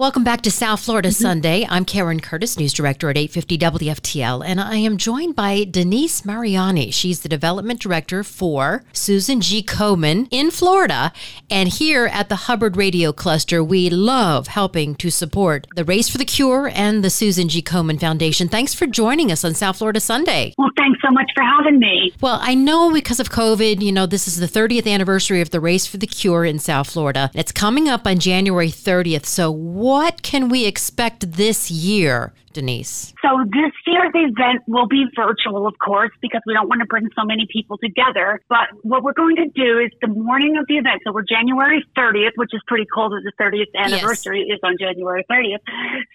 Welcome 0.00 0.24
back 0.24 0.40
to 0.42 0.50
South 0.50 0.80
Florida 0.80 1.10
mm-hmm. 1.10 1.22
Sunday. 1.22 1.66
I'm 1.68 1.84
Karen 1.84 2.20
Curtis, 2.20 2.58
news 2.58 2.72
director 2.72 3.10
at 3.10 3.18
850 3.18 3.58
WFTL, 3.58 4.42
and 4.46 4.58
I 4.58 4.76
am 4.76 4.96
joined 4.96 5.36
by 5.36 5.64
Denise 5.64 6.24
Mariani. 6.24 6.90
She's 6.90 7.20
the 7.20 7.28
development 7.28 7.80
director 7.82 8.24
for 8.24 8.82
Susan 8.94 9.42
G. 9.42 9.62
Komen 9.62 10.26
in 10.30 10.50
Florida. 10.50 11.12
And 11.50 11.68
here 11.68 12.06
at 12.06 12.30
the 12.30 12.36
Hubbard 12.36 12.78
Radio 12.78 13.12
Cluster, 13.12 13.62
we 13.62 13.90
love 13.90 14.46
helping 14.46 14.94
to 14.94 15.10
support 15.10 15.66
the 15.76 15.84
Race 15.84 16.08
for 16.08 16.16
the 16.16 16.24
Cure 16.24 16.72
and 16.74 17.04
the 17.04 17.10
Susan 17.10 17.50
G. 17.50 17.60
Komen 17.60 18.00
Foundation. 18.00 18.48
Thanks 18.48 18.72
for 18.72 18.86
joining 18.86 19.30
us 19.30 19.44
on 19.44 19.52
South 19.52 19.76
Florida 19.76 20.00
Sunday. 20.00 20.54
Well, 20.56 20.70
thanks 20.78 20.99
so 21.10 21.14
much 21.14 21.30
for 21.34 21.42
having 21.42 21.78
me. 21.78 22.12
Well, 22.20 22.38
I 22.40 22.54
know 22.54 22.92
because 22.92 23.20
of 23.20 23.30
COVID, 23.30 23.82
you 23.82 23.92
know, 23.92 24.06
this 24.06 24.26
is 24.28 24.36
the 24.36 24.46
30th 24.46 24.90
anniversary 24.90 25.40
of 25.40 25.50
the 25.50 25.60
Race 25.60 25.86
for 25.86 25.96
the 25.96 26.06
Cure 26.06 26.44
in 26.44 26.58
South 26.58 26.90
Florida. 26.90 27.30
It's 27.34 27.52
coming 27.52 27.88
up 27.88 28.06
on 28.06 28.18
January 28.18 28.68
30th. 28.68 29.26
So, 29.26 29.50
what 29.50 30.22
can 30.22 30.48
we 30.48 30.66
expect 30.66 31.32
this 31.32 31.70
year 31.70 32.32
Denise? 32.52 33.14
So 33.22 33.44
this 33.44 33.72
year's 33.86 34.12
event 34.14 34.62
will 34.66 34.86
be 34.86 35.04
virtual, 35.14 35.66
of 35.66 35.74
course, 35.78 36.10
because 36.20 36.40
we 36.46 36.54
don't 36.54 36.68
want 36.68 36.80
to 36.80 36.86
bring 36.86 37.08
so 37.14 37.24
many 37.24 37.46
people 37.50 37.78
together. 37.78 38.40
But 38.48 38.68
what 38.82 39.02
we're 39.02 39.14
going 39.14 39.36
to 39.36 39.48
do 39.54 39.78
is 39.78 39.90
the 40.00 40.08
morning 40.08 40.56
of 40.56 40.66
the 40.66 40.76
event, 40.76 41.02
so 41.04 41.12
we're 41.12 41.22
January 41.22 41.84
30th, 41.96 42.32
which 42.36 42.50
is 42.52 42.60
pretty 42.66 42.86
cool 42.92 43.10
that 43.10 43.22
the 43.24 43.32
30th 43.42 43.70
anniversary 43.78 44.46
yes. 44.48 44.56
is 44.56 44.60
on 44.64 44.76
January 44.78 45.24
30th. 45.30 45.62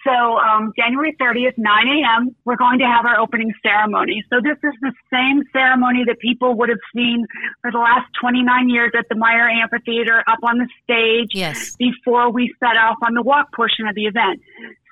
So 0.05 0.11
um, 0.11 0.73
January 0.77 1.15
30th, 1.19 1.57
9 1.57 1.87
a.m., 1.87 2.35
we're 2.45 2.57
going 2.57 2.79
to 2.79 2.85
have 2.85 3.05
our 3.05 3.19
opening 3.19 3.53
ceremony. 3.63 4.23
So 4.29 4.41
this 4.41 4.57
is 4.63 4.73
the 4.81 4.93
same 5.11 5.43
ceremony 5.53 6.03
that 6.07 6.19
people 6.19 6.55
would 6.55 6.69
have 6.69 6.83
seen 6.93 7.25
for 7.61 7.71
the 7.71 7.79
last 7.79 8.09
29 8.19 8.69
years 8.69 8.91
at 8.97 9.07
the 9.09 9.15
Meyer 9.15 9.49
Amphitheater 9.49 10.23
up 10.27 10.39
on 10.43 10.57
the 10.57 10.67
stage 10.83 11.31
yes. 11.33 11.75
before 11.77 12.31
we 12.31 12.53
set 12.59 12.75
off 12.77 12.97
on 13.01 13.13
the 13.13 13.23
walk 13.23 13.53
portion 13.53 13.87
of 13.87 13.95
the 13.95 14.05
event. 14.05 14.41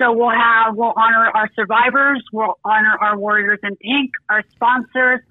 So 0.04 0.12
we'll 0.12 0.32
have, 0.32 0.76
we'll 0.76 0.94
honor 0.98 1.32
our 1.34 1.50
survivors, 1.56 2.22
we'll 2.34 2.60
honor 2.66 2.98
our 3.00 3.18
warriors 3.18 3.60
in 3.64 3.78
pink, 3.78 4.12
our 4.30 4.44
sponsors, 4.52 5.22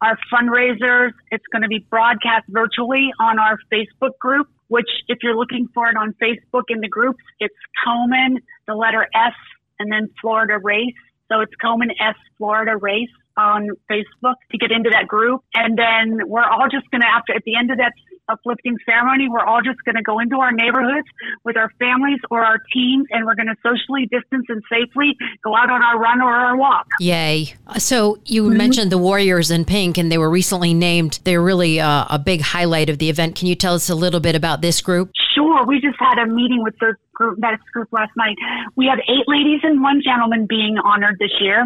our 0.00 0.16
fundraisers. 0.32 1.10
It's 1.32 1.44
going 1.50 1.62
to 1.62 1.68
be 1.68 1.84
broadcast 1.90 2.44
virtually 2.48 3.10
on 3.18 3.40
our 3.40 3.58
Facebook 3.72 4.16
group, 4.20 4.46
which 4.68 4.88
if 5.08 5.18
you're 5.24 5.36
looking 5.36 5.66
for 5.74 5.88
it 5.88 5.96
on 5.96 6.14
Facebook 6.22 6.64
in 6.68 6.80
the 6.80 6.86
groups, 6.86 7.18
it's 7.40 7.54
Komen, 7.84 8.36
the 8.68 8.74
letter 8.74 9.02
S, 9.12 9.34
and 9.80 9.90
then 9.90 10.08
Florida 10.20 10.58
Race. 10.62 10.94
So 11.28 11.40
it's 11.40 11.52
Komen 11.60 11.90
S 12.00 12.14
Florida 12.38 12.76
Race 12.76 13.10
on 13.36 13.70
Facebook 13.90 14.34
to 14.52 14.58
get 14.58 14.70
into 14.70 14.90
that 14.90 15.08
group. 15.08 15.42
And 15.54 15.76
then 15.76 16.28
we're 16.28 16.44
all 16.44 16.68
just 16.70 16.88
going 16.92 17.00
to, 17.00 17.08
after, 17.08 17.34
at 17.34 17.42
the 17.44 17.56
end 17.56 17.72
of 17.72 17.78
that 17.78 17.94
uplifting 18.30 18.76
ceremony, 18.86 19.28
we're 19.28 19.44
all 19.44 19.62
just 19.62 19.82
going 19.84 19.96
to 19.96 20.02
go 20.02 20.18
into 20.18 20.36
our 20.36 20.52
neighborhoods 20.52 21.06
with 21.44 21.56
our 21.56 21.70
families 21.78 22.18
or 22.30 22.44
our 22.44 22.58
teams, 22.72 23.06
and 23.10 23.26
we're 23.26 23.34
going 23.34 23.48
to 23.48 23.56
socially 23.62 24.06
distance 24.06 24.46
and 24.48 24.62
safely 24.70 25.16
go 25.42 25.56
out 25.56 25.70
on 25.70 25.82
our 25.82 25.98
run 25.98 26.20
or 26.20 26.32
our 26.32 26.56
walk. 26.56 26.86
Yay. 27.00 27.54
So 27.78 28.18
you 28.24 28.44
mm-hmm. 28.44 28.56
mentioned 28.56 28.92
the 28.92 28.98
Warriors 28.98 29.50
in 29.50 29.64
Pink, 29.64 29.98
and 29.98 30.10
they 30.10 30.18
were 30.18 30.30
recently 30.30 30.74
named. 30.74 31.20
They're 31.24 31.42
really 31.42 31.80
uh, 31.80 32.06
a 32.08 32.18
big 32.18 32.40
highlight 32.40 32.88
of 32.90 32.98
the 32.98 33.10
event. 33.10 33.36
Can 33.36 33.48
you 33.48 33.54
tell 33.54 33.74
us 33.74 33.88
a 33.88 33.94
little 33.94 34.20
bit 34.20 34.34
about 34.34 34.60
this 34.60 34.80
group? 34.80 35.10
Sure. 35.34 35.64
We 35.66 35.80
just 35.80 35.96
had 35.98 36.18
a 36.18 36.26
meeting 36.26 36.62
with 36.62 36.74
the 36.80 36.94
group, 37.20 37.38
that 37.40 37.60
group 37.72 37.88
last 37.92 38.12
night. 38.16 38.36
We 38.76 38.86
have 38.86 38.98
eight 39.00 39.28
ladies 39.28 39.60
and 39.62 39.82
one 39.82 40.00
gentleman 40.02 40.46
being 40.48 40.78
honored 40.82 41.18
this 41.20 41.32
year. 41.40 41.64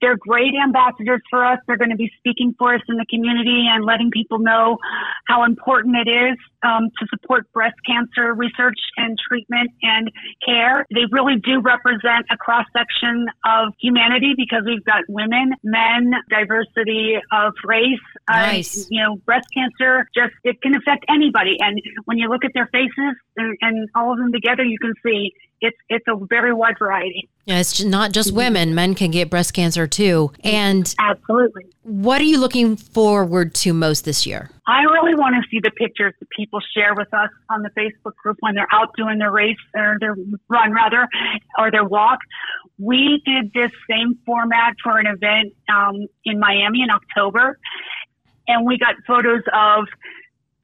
They're 0.00 0.16
great 0.16 0.54
ambassadors 0.54 1.20
for 1.28 1.44
us. 1.44 1.58
They're 1.66 1.76
going 1.76 1.90
to 1.90 1.96
be 1.96 2.10
speaking 2.18 2.54
for 2.56 2.74
us 2.74 2.82
in 2.88 2.96
the 2.96 3.06
community 3.10 3.66
and 3.68 3.84
letting 3.84 4.10
people 4.10 4.38
know 4.38 4.78
how 5.26 5.44
important 5.44 5.96
it 5.96 6.08
is 6.08 6.38
um, 6.62 6.90
to 6.98 7.06
support 7.10 7.50
breast 7.52 7.74
cancer 7.86 8.34
research 8.34 8.78
and 8.96 9.18
treatment 9.28 9.70
and 9.82 10.10
care. 10.46 10.86
They 10.94 11.06
really 11.10 11.36
do 11.42 11.60
represent 11.60 12.26
a 12.30 12.36
cross 12.36 12.66
section 12.76 13.26
of 13.44 13.74
humanity 13.80 14.34
because 14.36 14.62
we've 14.64 14.84
got 14.84 15.02
women, 15.08 15.52
men, 15.62 16.12
diversity 16.30 17.16
of 17.32 17.52
race. 17.64 17.98
Nice. 18.28 18.84
Uh, 18.84 18.86
you 18.90 19.02
know, 19.02 19.16
breast 19.26 19.46
cancer 19.52 20.06
just 20.14 20.32
it 20.44 20.62
can 20.62 20.74
affect 20.76 21.04
anybody, 21.08 21.56
and 21.58 21.80
when 22.04 22.18
you 22.18 22.28
look 22.28 22.44
at 22.44 22.52
their 22.54 22.68
faces 22.72 23.14
and, 23.36 23.56
and 23.60 23.88
all 23.94 24.12
of 24.12 24.18
them 24.18 24.32
together, 24.32 24.62
you 24.62 24.78
can 24.84 24.94
see 25.02 25.32
it's 25.60 25.76
it's 25.88 26.04
a 26.08 26.16
very 26.26 26.52
wide 26.52 26.78
variety. 26.78 27.28
Yeah, 27.46 27.58
it's 27.58 27.82
not 27.82 28.12
just 28.12 28.32
women; 28.32 28.74
men 28.74 28.94
can 28.94 29.10
get 29.10 29.30
breast 29.30 29.54
cancer 29.54 29.86
too. 29.86 30.32
And 30.42 30.92
absolutely, 30.98 31.66
what 31.82 32.20
are 32.20 32.24
you 32.24 32.38
looking 32.38 32.76
forward 32.76 33.54
to 33.56 33.72
most 33.72 34.04
this 34.04 34.26
year? 34.26 34.50
I 34.66 34.82
really 34.82 35.14
want 35.14 35.34
to 35.36 35.48
see 35.50 35.60
the 35.62 35.70
pictures 35.70 36.14
that 36.20 36.28
people 36.30 36.60
share 36.74 36.94
with 36.94 37.12
us 37.12 37.30
on 37.50 37.62
the 37.62 37.70
Facebook 37.70 38.14
group 38.22 38.36
when 38.40 38.54
they're 38.54 38.72
out 38.72 38.94
doing 38.96 39.18
their 39.18 39.32
race 39.32 39.56
or 39.74 39.96
their 40.00 40.16
run, 40.48 40.72
rather, 40.72 41.08
or 41.58 41.70
their 41.70 41.84
walk. 41.84 42.18
We 42.78 43.22
did 43.24 43.52
this 43.52 43.70
same 43.88 44.18
format 44.26 44.74
for 44.82 44.98
an 44.98 45.06
event 45.06 45.54
um, 45.72 46.06
in 46.24 46.40
Miami 46.40 46.82
in 46.82 46.90
October, 46.90 47.58
and 48.48 48.66
we 48.66 48.78
got 48.78 48.94
photos 49.06 49.42
of 49.52 49.86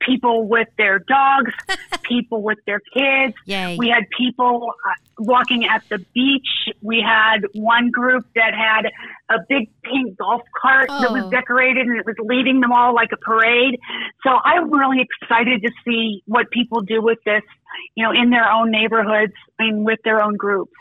people 0.00 0.48
with 0.48 0.68
their 0.78 0.98
dogs, 0.98 1.52
people 2.02 2.42
with 2.42 2.58
their 2.66 2.80
kids. 2.92 3.34
Yay. 3.46 3.76
We 3.78 3.88
had 3.88 4.04
people 4.16 4.72
uh, 4.86 4.92
walking 5.18 5.66
at 5.66 5.82
the 5.88 5.98
beach. 6.14 6.48
We 6.82 7.04
had 7.06 7.40
one 7.54 7.90
group 7.90 8.26
that 8.34 8.52
had 8.54 8.90
a 9.34 9.38
big 9.48 9.70
pink 9.82 10.18
golf 10.18 10.42
cart 10.60 10.86
oh. 10.88 11.02
that 11.02 11.12
was 11.12 11.24
oh. 11.24 11.30
decorated 11.30 11.86
and 11.86 11.98
it 11.98 12.06
was 12.06 12.16
leading 12.20 12.60
them 12.60 12.72
all 12.72 12.94
like 12.94 13.10
a 13.12 13.18
parade. 13.18 13.78
So 14.22 14.30
I'm 14.44 14.72
really 14.72 15.00
excited 15.00 15.62
to 15.62 15.70
see 15.84 16.22
what 16.26 16.50
people 16.50 16.80
do 16.80 17.02
with 17.02 17.18
this 17.24 17.42
you 17.94 18.04
know, 18.04 18.12
in 18.12 18.30
their 18.30 18.50
own 18.50 18.70
neighborhoods 18.70 19.32
and 19.58 19.84
with 19.84 19.98
their 20.04 20.22
own 20.22 20.36
groups. 20.36 20.72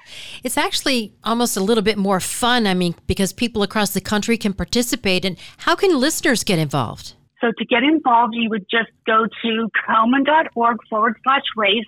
It's 0.43 0.57
actually 0.57 1.13
almost 1.23 1.57
a 1.57 1.61
little 1.61 1.83
bit 1.83 1.97
more 1.97 2.19
fun. 2.19 2.67
I 2.67 2.73
mean, 2.73 2.95
because 3.07 3.33
people 3.33 3.63
across 3.63 3.91
the 3.91 4.01
country 4.01 4.37
can 4.37 4.53
participate. 4.53 5.25
And 5.25 5.37
how 5.57 5.75
can 5.75 5.99
listeners 5.99 6.43
get 6.43 6.59
involved? 6.59 7.13
So 7.41 7.51
to 7.57 7.65
get 7.65 7.83
involved, 7.83 8.33
you 8.35 8.49
would 8.49 8.65
just 8.69 8.91
go 9.05 9.25
to 9.25 9.69
komen.org 9.89 10.77
forward 10.89 11.15
slash 11.23 11.43
race. 11.55 11.85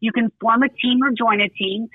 You 0.00 0.12
can 0.12 0.30
form 0.40 0.62
a 0.62 0.68
team 0.68 1.02
or 1.02 1.10
join 1.10 1.40
a 1.40 1.48
team. 1.48 1.88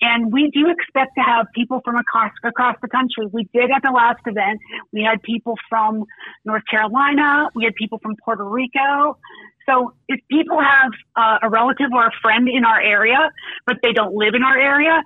And 0.00 0.32
we 0.32 0.50
do 0.52 0.70
expect 0.70 1.12
to 1.16 1.22
have 1.22 1.46
people 1.54 1.80
from 1.84 1.96
across, 1.96 2.32
across 2.42 2.76
the 2.82 2.88
country. 2.88 3.26
We 3.32 3.48
did 3.54 3.70
at 3.74 3.82
the 3.82 3.90
last 3.90 4.20
event. 4.26 4.60
We 4.92 5.02
had 5.02 5.22
people 5.22 5.54
from 5.68 6.04
North 6.44 6.64
Carolina. 6.70 7.50
We 7.54 7.64
had 7.64 7.74
people 7.74 7.98
from 8.02 8.16
Puerto 8.24 8.44
Rico. 8.44 9.18
So 9.66 9.94
if 10.08 10.20
people 10.30 10.60
have 10.60 10.92
uh, 11.16 11.46
a 11.46 11.50
relative 11.50 11.88
or 11.92 12.06
a 12.06 12.12
friend 12.20 12.48
in 12.48 12.64
our 12.64 12.80
area, 12.80 13.30
but 13.66 13.76
they 13.82 13.92
don't 13.92 14.14
live 14.14 14.34
in 14.34 14.42
our 14.42 14.58
area, 14.58 15.02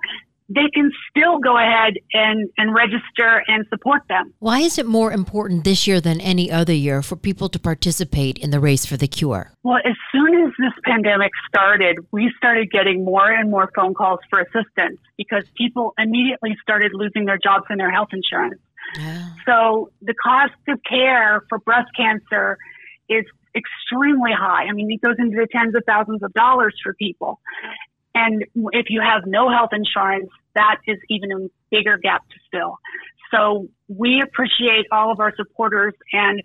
they 0.49 0.67
can 0.73 0.91
still 1.09 1.39
go 1.39 1.57
ahead 1.57 1.93
and, 2.13 2.49
and 2.57 2.73
register 2.73 3.43
and 3.47 3.65
support 3.69 4.01
them. 4.09 4.33
Why 4.39 4.59
is 4.59 4.77
it 4.77 4.85
more 4.85 5.11
important 5.11 5.63
this 5.63 5.85
year 5.85 6.01
than 6.01 6.19
any 6.21 6.51
other 6.51 6.73
year 6.73 7.01
for 7.01 7.15
people 7.15 7.49
to 7.49 7.59
participate 7.59 8.37
in 8.39 8.49
the 8.49 8.59
race 8.59 8.85
for 8.85 8.97
the 8.97 9.07
cure? 9.07 9.51
Well, 9.63 9.77
as 9.85 9.95
soon 10.11 10.45
as 10.45 10.51
this 10.57 10.73
pandemic 10.83 11.31
started, 11.47 11.99
we 12.11 12.31
started 12.37 12.71
getting 12.71 13.05
more 13.05 13.29
and 13.31 13.51
more 13.51 13.69
phone 13.75 13.93
calls 13.93 14.19
for 14.29 14.39
assistance 14.39 14.99
because 15.17 15.43
people 15.55 15.93
immediately 15.99 16.57
started 16.61 16.91
losing 16.93 17.25
their 17.25 17.37
jobs 17.37 17.65
and 17.69 17.79
their 17.79 17.91
health 17.91 18.09
insurance. 18.11 18.59
Yeah. 18.97 19.29
So 19.45 19.91
the 20.01 20.15
cost 20.15 20.53
of 20.67 20.79
care 20.89 21.43
for 21.47 21.59
breast 21.59 21.89
cancer 21.95 22.57
is 23.07 23.25
extremely 23.55 24.31
high. 24.31 24.65
I 24.65 24.71
mean, 24.71 24.91
it 24.91 25.01
goes 25.01 25.15
into 25.17 25.37
the 25.37 25.47
tens 25.51 25.75
of 25.75 25.83
thousands 25.85 26.23
of 26.23 26.33
dollars 26.33 26.75
for 26.83 26.93
people. 26.93 27.39
And 28.19 28.43
if 28.73 28.87
you 28.89 29.01
have 29.01 29.23
no 29.25 29.49
health 29.49 29.69
insurance, 29.71 30.29
that 30.55 30.77
is 30.85 30.97
even 31.09 31.31
a 31.31 31.47
bigger 31.71 31.97
gap 31.97 32.27
to 32.27 32.35
fill. 32.51 32.77
So 33.31 33.69
we 33.87 34.21
appreciate 34.21 34.87
all 34.91 35.11
of 35.11 35.19
our 35.19 35.33
supporters 35.35 35.93
and 36.11 36.41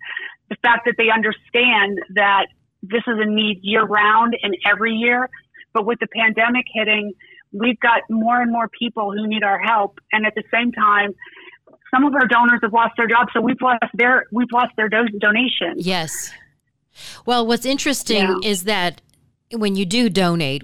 the 0.51 0.57
fact 0.63 0.83
that 0.87 0.95
they 0.99 1.11
understand 1.13 1.99
that 2.15 2.47
this 2.83 3.03
is 3.09 3.17
a 3.19 3.29
need 3.29 3.59
year 3.63 3.83
round 3.83 4.37
and 4.43 4.57
every 4.71 4.93
year. 4.93 5.29
But 5.73 5.85
with 5.87 5.99
the 5.99 6.07
pandemic 6.07 6.67
hitting, 6.73 7.15
we've 7.53 7.81
got 7.81 8.03
more 8.09 8.41
and 8.41 8.53
more 8.53 8.69
people 8.69 9.11
who 9.11 9.27
need 9.27 9.43
our 9.43 9.59
help. 9.59 9.99
And 10.13 10.27
at 10.27 10.35
the 10.37 10.45
same 10.53 10.71
time, 10.71 11.15
some 11.93 12.05
of 12.05 12.15
our 12.15 12.29
donors 12.29 12.61
have 12.63 12.73
lost 12.73 12.93
their 12.97 13.09
jobs, 13.09 13.31
so 13.33 13.41
we've 13.41 13.61
lost 13.61 13.83
their 13.95 14.27
we've 14.33 14.53
lost 14.53 14.73
their 14.77 14.89
do- 14.89 15.19
donation. 15.19 15.75
Yes. 15.77 16.33
Well, 17.27 17.47
what's 17.47 17.67
interesting 17.67 18.23
yeah. 18.23 18.37
is 18.43 18.65
that 18.65 19.01
when 19.53 19.77
you 19.77 19.87
do 19.87 20.09
donate, 20.09 20.63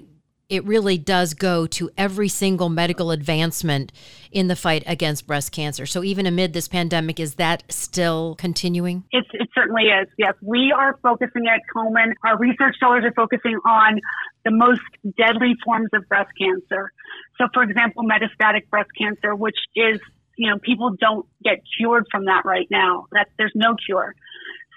it 0.51 0.65
really 0.65 0.97
does 0.97 1.33
go 1.33 1.65
to 1.65 1.89
every 1.97 2.27
single 2.27 2.67
medical 2.67 3.09
advancement 3.11 3.93
in 4.33 4.49
the 4.49 4.55
fight 4.55 4.83
against 4.85 5.25
breast 5.25 5.53
cancer. 5.53 5.85
So 5.85 6.03
even 6.03 6.25
amid 6.25 6.51
this 6.51 6.67
pandemic, 6.67 7.21
is 7.21 7.35
that 7.35 7.63
still 7.69 8.35
continuing? 8.35 9.05
It, 9.11 9.25
it 9.31 9.47
certainly 9.55 9.83
is. 9.83 10.09
Yes, 10.17 10.33
we 10.41 10.73
are 10.77 10.99
focusing 11.01 11.47
at 11.47 11.61
Komen. 11.73 12.11
Our 12.25 12.37
research 12.37 12.75
dollars 12.81 13.05
are 13.05 13.13
focusing 13.13 13.55
on 13.65 14.01
the 14.43 14.51
most 14.51 14.81
deadly 15.17 15.55
forms 15.63 15.89
of 15.93 16.07
breast 16.09 16.31
cancer. 16.37 16.91
So, 17.37 17.47
for 17.53 17.63
example, 17.63 18.03
metastatic 18.03 18.69
breast 18.69 18.89
cancer, 18.97 19.33
which 19.33 19.57
is 19.73 20.01
you 20.35 20.49
know 20.49 20.57
people 20.59 20.95
don't 20.99 21.25
get 21.43 21.59
cured 21.77 22.07
from 22.11 22.25
that 22.25 22.43
right 22.43 22.67
now. 22.69 23.05
That 23.13 23.29
there's 23.37 23.53
no 23.55 23.75
cure. 23.85 24.13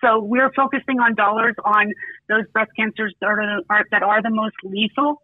So 0.00 0.20
we're 0.20 0.52
focusing 0.55 1.00
on 1.00 1.14
dollars 1.14 1.55
on 1.64 1.93
those 2.29 2.46
breast 2.52 2.70
cancers 2.76 3.14
that 3.20 3.26
are, 3.26 3.61
are, 3.70 3.85
that 3.91 4.02
are 4.02 4.23
the 4.23 4.31
most 4.31 4.56
lethal. 4.62 5.23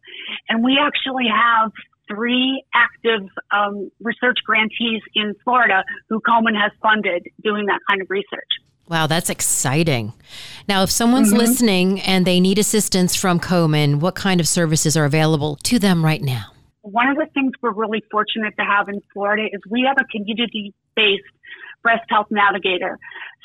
And 0.49 0.65
we 0.65 0.79
actually 0.81 1.27
have 1.29 1.73
three 2.09 2.65
active 2.75 3.29
um, 3.53 3.91
research 4.01 4.39
grantees 4.45 5.03
in 5.15 5.35
Florida 5.45 5.85
who 6.09 6.21
Komen 6.21 6.61
has 6.61 6.73
funded 6.83 7.27
doing 7.43 7.67
that 7.67 7.81
kind 7.89 8.03
of 8.03 8.11
research. 8.11 8.49
Wow, 8.89 9.07
that's 9.07 9.31
exciting. 9.31 10.13
Now, 10.67 10.83
if 10.83 10.91
someone's 10.91 11.29
mm-hmm. 11.29 11.39
listening 11.39 12.01
and 12.01 12.27
they 12.27 12.41
need 12.41 12.59
assistance 12.59 13.15
from 13.15 13.39
Komen, 13.39 14.01
what 14.01 14.17
kind 14.17 14.41
of 14.41 14.49
services 14.49 14.97
are 14.97 15.05
available 15.05 15.57
to 15.63 15.79
them 15.79 16.05
right 16.05 16.21
now? 16.21 16.47
One 16.83 17.09
of 17.09 17.17
the 17.17 17.27
things 17.33 17.53
we're 17.63 17.73
really 17.73 18.03
fortunate 18.11 18.55
to 18.59 18.65
have 18.65 18.89
in 18.89 19.01
Florida 19.13 19.45
is 19.45 19.61
we 19.71 19.87
have 19.87 19.97
a 20.01 20.05
community 20.11 20.75
based 20.97 21.23
breast 21.83 22.05
health 22.09 22.27
navigator. 22.31 22.99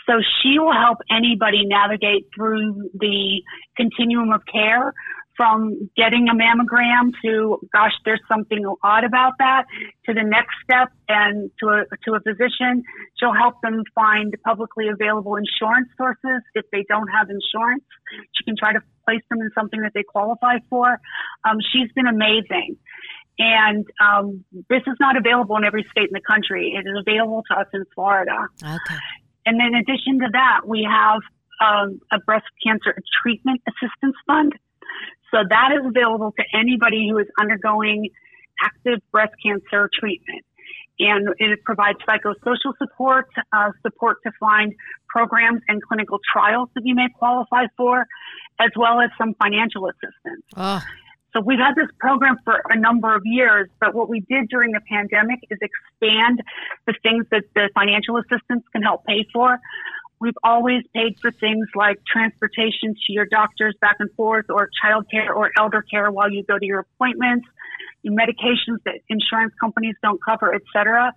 So 0.07 0.13
she 0.41 0.59
will 0.59 0.73
help 0.73 0.99
anybody 1.09 1.65
navigate 1.65 2.27
through 2.35 2.89
the 2.93 3.41
continuum 3.75 4.31
of 4.31 4.41
care 4.51 4.93
from 5.35 5.89
getting 5.97 6.27
a 6.29 6.33
mammogram 6.33 7.11
to, 7.23 7.59
gosh, 7.73 7.91
there's 8.05 8.21
something 8.27 8.63
odd 8.83 9.03
about 9.03 9.33
that, 9.39 9.65
to 10.05 10.13
the 10.13 10.23
next 10.23 10.55
step 10.63 10.89
and 11.09 11.51
to 11.59 11.67
a, 11.67 11.83
to 12.05 12.13
a 12.15 12.19
physician. 12.21 12.83
She'll 13.19 13.33
help 13.33 13.55
them 13.61 13.83
find 13.93 14.33
publicly 14.45 14.87
available 14.87 15.35
insurance 15.35 15.89
sources 15.97 16.41
if 16.53 16.65
they 16.71 16.85
don't 16.87 17.07
have 17.07 17.27
insurance. 17.29 17.83
She 18.33 18.45
can 18.45 18.55
try 18.57 18.73
to 18.73 18.79
place 19.03 19.23
them 19.29 19.41
in 19.41 19.49
something 19.53 19.81
that 19.81 19.91
they 19.93 20.03
qualify 20.03 20.59
for. 20.69 20.99
Um, 21.43 21.57
she's 21.71 21.91
been 21.93 22.07
amazing. 22.07 22.77
And 23.37 23.85
um, 23.99 24.45
this 24.69 24.81
is 24.87 24.95
not 25.01 25.17
available 25.17 25.57
in 25.57 25.65
every 25.65 25.85
state 25.91 26.07
in 26.07 26.13
the 26.13 26.21
country. 26.21 26.79
It 26.79 26.87
is 26.87 26.95
available 27.05 27.43
to 27.51 27.59
us 27.59 27.67
in 27.73 27.83
Florida. 27.93 28.47
Okay. 28.63 28.99
And 29.45 29.61
in 29.61 29.75
addition 29.75 30.19
to 30.19 30.27
that, 30.31 30.61
we 30.65 30.87
have 30.89 31.21
um, 31.61 31.99
a 32.11 32.19
breast 32.19 32.45
cancer 32.65 32.95
treatment 33.21 33.61
assistance 33.67 34.15
fund. 34.25 34.53
So 35.31 35.37
that 35.49 35.71
is 35.73 35.85
available 35.85 36.33
to 36.37 36.43
anybody 36.57 37.09
who 37.09 37.17
is 37.19 37.27
undergoing 37.39 38.09
active 38.63 38.99
breast 39.11 39.33
cancer 39.43 39.89
treatment. 39.99 40.45
And 40.97 41.27
it 41.39 41.63
provides 41.65 41.99
psychosocial 42.07 42.73
support, 42.77 43.27
uh, 43.51 43.71
support 43.81 44.17
to 44.23 44.31
find 44.39 44.73
programs 45.09 45.61
and 45.67 45.81
clinical 45.83 46.19
trials 46.31 46.69
that 46.73 46.85
you 46.85 46.95
may 46.95 47.07
qualify 47.17 47.65
for, 47.75 48.07
as 48.59 48.69
well 48.77 49.01
as 49.01 49.09
some 49.17 49.33
financial 49.41 49.89
assistance. 49.89 50.45
Oh. 50.55 50.81
So 51.35 51.41
we've 51.41 51.59
had 51.59 51.75
this 51.75 51.89
program 51.99 52.37
for 52.45 52.61
a 52.69 52.79
number 52.79 53.13
of 53.13 53.23
years, 53.25 53.67
but 53.81 53.93
what 53.93 54.07
we 54.07 54.21
did 54.21 54.47
during 54.47 54.71
the 54.71 54.79
pandemic 54.87 55.39
is 55.51 55.59
expand 55.61 56.41
the 56.87 56.93
things 57.03 57.25
that 57.29 57.43
the 57.53 57.69
financial 57.75 58.17
assistance 58.17 58.63
can 58.71 58.81
help 58.81 59.03
pay 59.05 59.25
for. 59.33 59.59
We've 60.21 60.37
always 60.45 60.83
paid 60.95 61.17
for 61.21 61.31
things 61.31 61.67
like 61.75 61.97
transportation 62.07 62.95
to 63.05 63.13
your 63.13 63.25
doctors 63.25 63.75
back 63.81 63.97
and 63.99 64.09
forth 64.13 64.45
or 64.49 64.69
childcare 64.81 65.35
or 65.35 65.51
elder 65.59 65.81
care 65.81 66.09
while 66.09 66.31
you 66.31 66.41
go 66.43 66.57
to 66.57 66.65
your 66.65 66.79
appointments, 66.79 67.45
medications 68.07 68.77
that 68.85 68.99
insurance 69.09 69.53
companies 69.59 69.95
don't 70.01 70.23
cover, 70.23 70.55
et 70.55 70.61
cetera. 70.71 71.11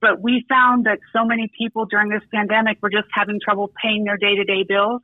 But 0.00 0.20
we 0.20 0.44
found 0.48 0.86
that 0.86 0.98
so 1.12 1.24
many 1.24 1.52
people 1.56 1.86
during 1.86 2.08
this 2.08 2.22
pandemic 2.34 2.78
were 2.82 2.90
just 2.90 3.06
having 3.12 3.38
trouble 3.38 3.70
paying 3.80 4.02
their 4.02 4.16
day 4.16 4.34
to 4.34 4.42
day 4.42 4.64
bills 4.68 5.02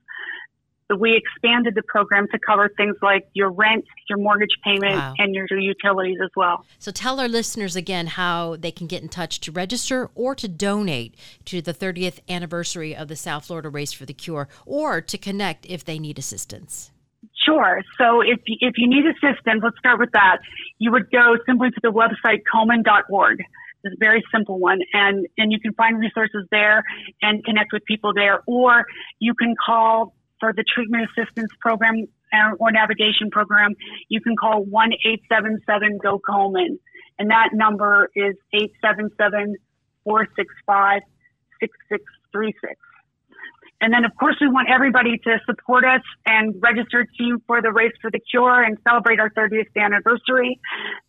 we 0.96 1.16
expanded 1.16 1.74
the 1.74 1.82
program 1.82 2.26
to 2.32 2.38
cover 2.38 2.70
things 2.76 2.96
like 3.02 3.28
your 3.34 3.50
rent, 3.50 3.84
your 4.08 4.18
mortgage 4.18 4.56
payment, 4.64 4.94
wow. 4.94 5.14
and 5.18 5.34
your 5.34 5.46
utilities 5.50 6.18
as 6.22 6.30
well. 6.34 6.64
So 6.78 6.90
tell 6.90 7.20
our 7.20 7.28
listeners 7.28 7.76
again 7.76 8.06
how 8.06 8.56
they 8.56 8.70
can 8.70 8.86
get 8.86 9.02
in 9.02 9.08
touch 9.08 9.40
to 9.40 9.52
register 9.52 10.10
or 10.14 10.34
to 10.36 10.48
donate 10.48 11.14
to 11.46 11.60
the 11.60 11.74
30th 11.74 12.20
anniversary 12.28 12.96
of 12.96 13.08
the 13.08 13.16
South 13.16 13.46
Florida 13.46 13.68
Race 13.68 13.92
for 13.92 14.06
the 14.06 14.14
Cure 14.14 14.48
or 14.64 15.00
to 15.00 15.18
connect 15.18 15.66
if 15.66 15.84
they 15.84 15.98
need 15.98 16.18
assistance. 16.18 16.90
Sure. 17.44 17.82
So 17.98 18.20
if, 18.20 18.40
if 18.46 18.74
you 18.76 18.88
need 18.88 19.04
assistance, 19.06 19.60
let's 19.62 19.78
start 19.78 19.98
with 19.98 20.10
that. 20.12 20.38
You 20.78 20.92
would 20.92 21.10
go 21.10 21.36
simply 21.46 21.70
to 21.70 21.80
the 21.82 21.90
website 21.90 22.42
komen.org. 22.52 23.38
It's 23.84 23.94
a 23.94 23.96
very 23.98 24.24
simple 24.34 24.58
one 24.58 24.80
and, 24.92 25.26
and 25.38 25.52
you 25.52 25.60
can 25.60 25.72
find 25.74 25.98
resources 25.98 26.46
there 26.50 26.82
and 27.22 27.44
connect 27.44 27.72
with 27.72 27.84
people 27.84 28.12
there 28.12 28.42
or 28.46 28.84
you 29.20 29.34
can 29.34 29.54
call 29.64 30.14
for 30.40 30.52
the 30.52 30.64
treatment 30.64 31.08
assistance 31.10 31.50
program 31.60 32.06
or 32.58 32.70
navigation 32.70 33.30
program, 33.30 33.74
you 34.08 34.20
can 34.20 34.36
call 34.36 34.64
1 34.64 34.92
877 35.04 35.98
GO 35.98 36.20
Komen. 36.20 36.78
And 37.18 37.30
that 37.30 37.50
number 37.52 38.10
is 38.14 38.36
877 38.52 39.56
465 40.04 41.02
6636. 41.60 42.74
And 43.80 43.92
then, 43.92 44.04
of 44.04 44.10
course, 44.18 44.36
we 44.40 44.48
want 44.48 44.68
everybody 44.68 45.18
to 45.18 45.38
support 45.46 45.84
us 45.84 46.02
and 46.26 46.54
register 46.60 47.04
to 47.04 47.42
for 47.46 47.62
the 47.62 47.72
Race 47.72 47.92
for 48.00 48.10
the 48.10 48.18
Cure 48.18 48.62
and 48.62 48.76
celebrate 48.86 49.20
our 49.20 49.30
30th 49.30 49.70
anniversary. 49.76 50.58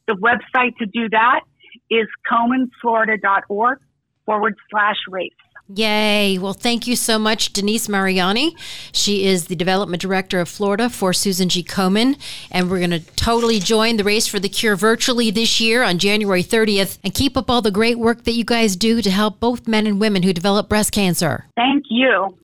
The 0.08 0.14
website 0.14 0.78
to 0.78 0.86
do 0.86 1.10
that 1.10 1.42
is 1.90 2.08
komenflorida.org 2.32 3.80
forward 4.26 4.56
slash 4.70 4.98
race. 5.10 5.32
Yay. 5.72 6.40
Well, 6.40 6.54
thank 6.54 6.88
you 6.88 6.96
so 6.96 7.20
much, 7.20 7.54
Denise 7.54 7.88
Mariani. 7.88 8.56
She 8.92 9.26
is 9.26 9.46
the 9.46 9.56
development 9.56 10.02
director 10.02 10.40
of 10.40 10.50
Florida 10.50 10.90
for 10.90 11.14
Susan 11.14 11.48
G. 11.48 11.64
Komen. 11.64 12.18
And 12.50 12.72
we're 12.72 12.80
going 12.80 12.90
to 12.90 13.02
totally 13.16 13.60
join 13.60 13.98
the 13.98 14.04
Race 14.04 14.26
for 14.26 14.40
the 14.40 14.50
Cure 14.50 14.76
virtually 14.76 15.30
this 15.30 15.62
year 15.62 15.84
on 15.84 16.00
January 16.00 16.44
30th 16.44 16.98
and 17.04 17.14
keep 17.14 17.38
up 17.38 17.52
all 17.52 17.62
the 17.62 17.70
great 17.70 18.00
work 18.00 18.24
that 18.24 18.32
you 18.32 18.44
guys 18.44 18.76
do 18.76 19.02
to 19.04 19.12
help 19.12 19.40
both 19.40 19.68
men 19.68 19.86
and 19.86 20.00
women 20.00 20.24
who 20.24 20.34
develop 20.34 20.68
breast 20.68 20.92
cancer. 20.92 21.46
Thank 21.56 21.86
you. 21.90 22.36